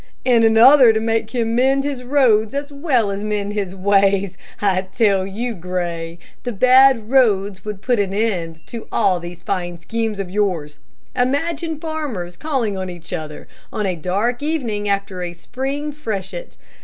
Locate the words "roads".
2.03-2.55, 7.11-7.63